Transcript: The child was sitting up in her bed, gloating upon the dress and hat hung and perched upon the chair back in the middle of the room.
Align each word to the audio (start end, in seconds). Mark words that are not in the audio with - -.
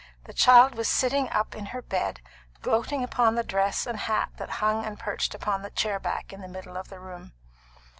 The 0.23 0.33
child 0.33 0.73
was 0.73 0.87
sitting 0.87 1.29
up 1.29 1.53
in 1.55 1.67
her 1.67 1.81
bed, 1.83 2.21
gloating 2.63 3.03
upon 3.03 3.35
the 3.35 3.43
dress 3.43 3.85
and 3.85 3.99
hat 3.99 4.29
hung 4.39 4.83
and 4.83 4.97
perched 4.97 5.35
upon 5.35 5.61
the 5.61 5.69
chair 5.69 5.99
back 5.99 6.33
in 6.33 6.41
the 6.41 6.47
middle 6.47 6.75
of 6.75 6.89
the 6.89 6.99
room. 6.99 7.33